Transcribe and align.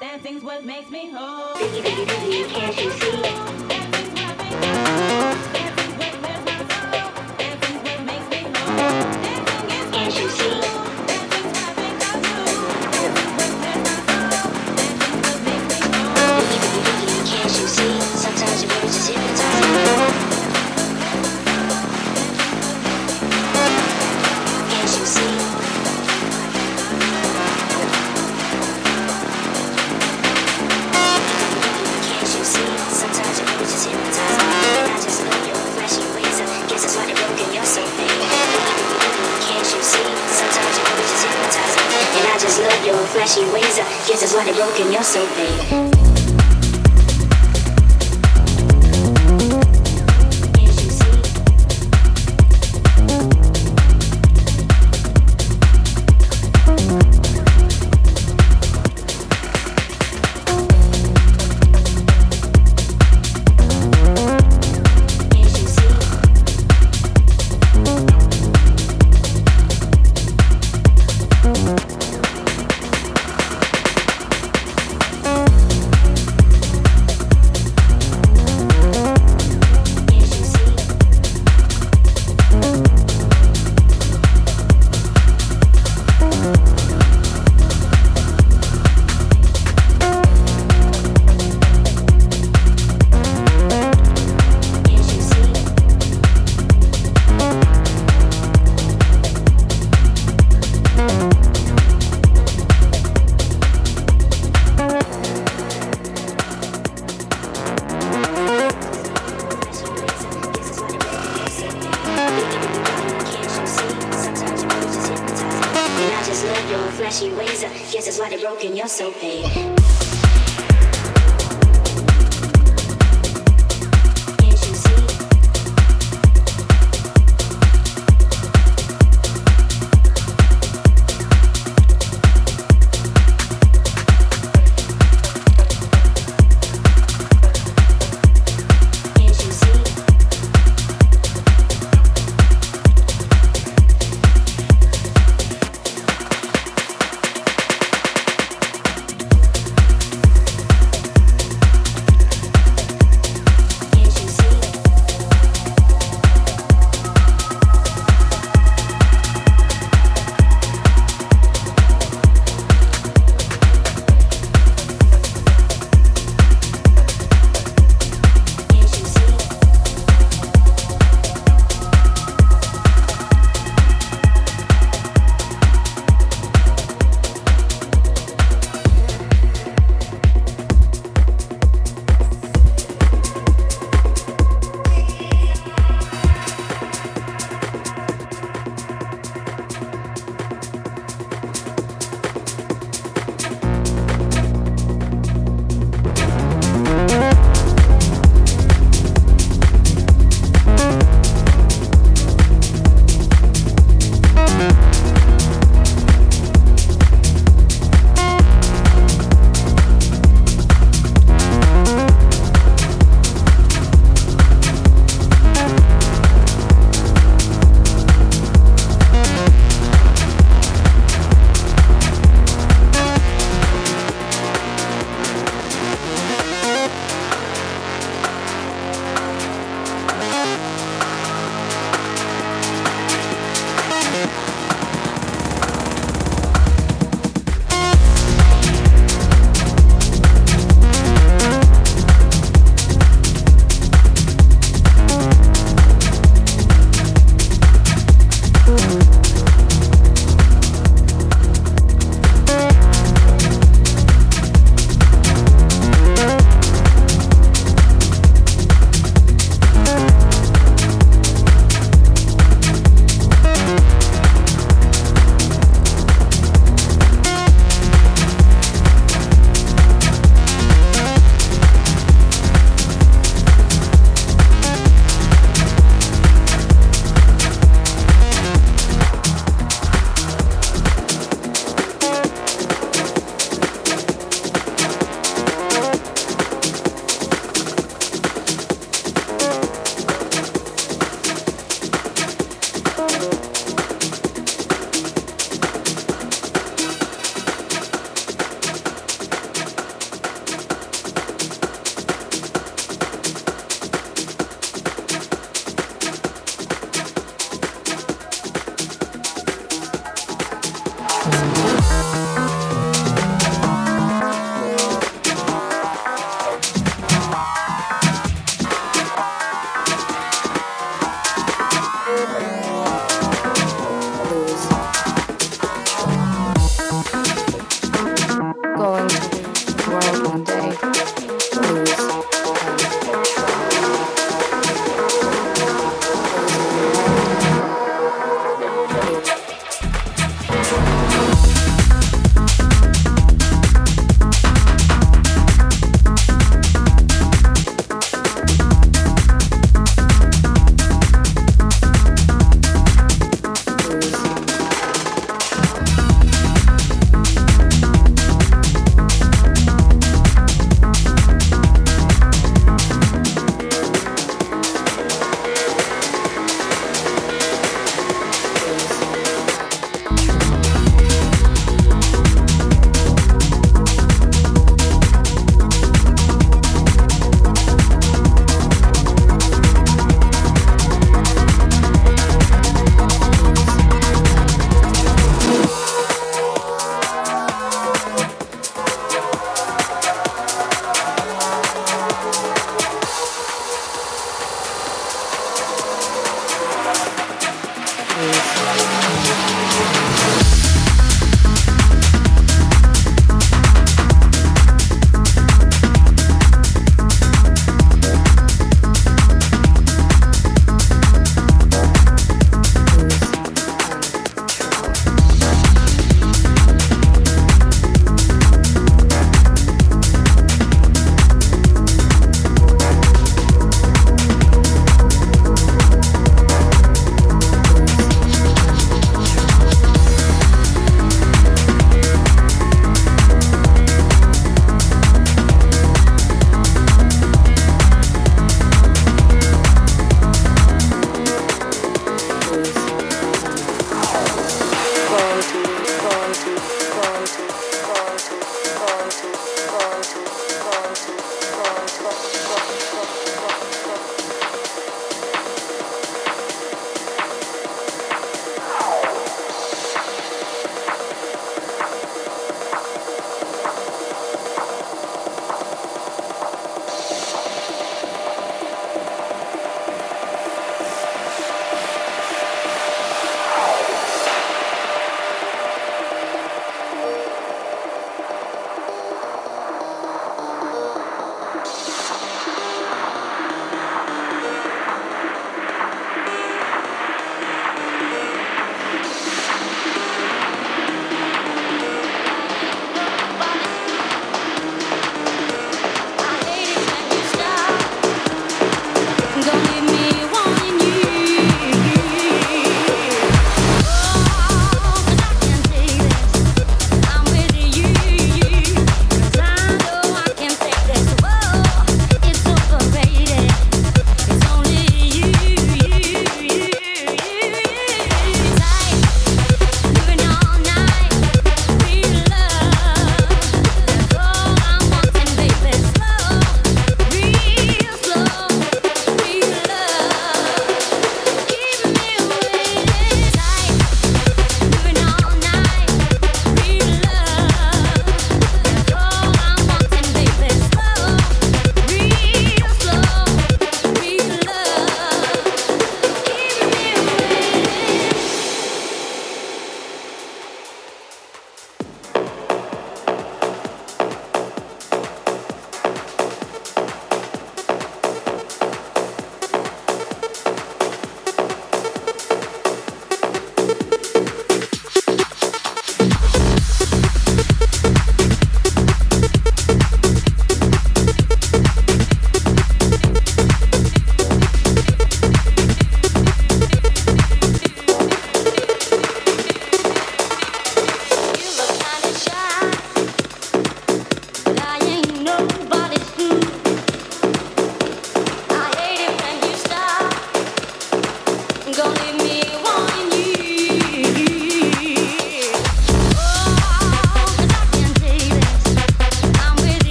Dancing's 0.00 0.42
what 0.42 0.64
makes 0.64 0.90
me 0.90 1.10
whole. 1.10 1.54
Baby, 1.54 1.82
baby, 1.82 2.04
baby, 2.04 2.50
can't 2.50 2.76
you 2.76 2.90
see? 2.90 3.81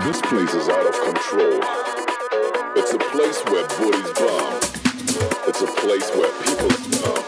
This 0.00 0.20
place 0.22 0.54
is 0.54 0.68
out 0.68 0.86
of 0.86 0.94
control. 0.94 1.60
It's 2.76 2.92
a 2.92 2.98
place 2.98 3.42
where 3.46 3.66
bodies 3.66 4.12
bomb. 4.14 4.54
It's 5.48 5.60
a 5.60 5.66
place 5.66 6.08
where 6.14 6.30
people 6.46 6.68
bomb. 7.02 7.24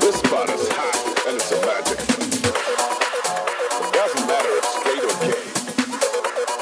This 0.00 0.16
spot 0.16 0.48
is 0.48 0.66
hot 0.72 0.96
and 1.28 1.36
it's 1.36 1.52
a 1.52 1.60
magic. 1.66 2.00
It 3.84 3.92
doesn't 3.92 4.26
matter 4.26 4.52
if 4.56 4.64
straight 4.64 5.04
or 5.04 5.16
gay. 5.28 5.44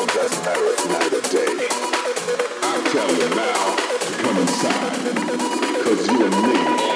It 0.03 0.11
doesn't 0.13 0.45
matter 0.45 0.67
if 0.75 0.81
night 0.91 1.13
or 1.15 1.23
day. 1.31 1.55
I 2.63 2.75
tell 2.91 3.11
you 3.15 3.29
now 3.37 3.77
to 4.03 4.13
come 4.23 4.37
inside. 4.43 5.07
Cause 5.85 6.03
you 6.09 6.25
and 6.27 6.37
me 6.43 6.96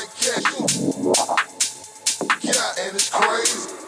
like 0.00 0.14
cash. 0.16 0.78
Yeah, 2.42 2.84
and 2.86 2.94
it's 2.94 3.10
crazy. 3.10 3.79